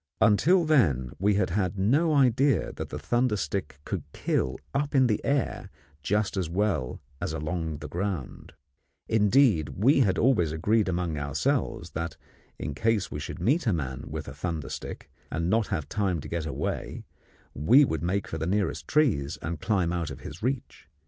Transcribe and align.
Until 0.19 0.65
then 0.65 1.11
we 1.19 1.35
had 1.35 1.51
had 1.51 1.77
no 1.77 2.15
idea 2.15 2.71
that 2.73 2.89
the 2.89 2.97
thunder 2.97 3.35
stick 3.37 3.79
could 3.85 4.01
kill 4.13 4.57
up 4.73 4.95
in 4.95 5.05
the 5.05 5.23
air 5.23 5.69
just 6.01 6.35
as 6.35 6.49
well 6.49 6.99
as 7.21 7.33
along 7.33 7.77
the 7.77 7.87
ground; 7.87 8.53
indeed, 9.07 9.69
we 9.77 9.99
had 9.99 10.17
always 10.17 10.51
agreed 10.51 10.89
among 10.89 11.19
ourselves 11.19 11.91
that, 11.91 12.17
in 12.57 12.73
case 12.73 13.11
we 13.11 13.19
should 13.19 13.37
meet 13.39 13.67
a 13.67 13.73
man 13.73 14.05
with 14.07 14.27
a 14.27 14.33
thunder 14.33 14.69
stick 14.69 15.11
and 15.29 15.51
not 15.51 15.67
have 15.67 15.87
time 15.87 16.19
to 16.21 16.27
get 16.27 16.47
away, 16.47 17.03
we 17.53 17.85
would 17.85 18.01
make 18.01 18.27
for 18.27 18.39
the 18.39 18.47
nearest 18.47 18.87
trees 18.87 19.37
and 19.43 19.61
climb 19.61 19.93
out 19.93 20.09
of 20.09 20.21
his 20.21 20.41
reach. 20.41 20.87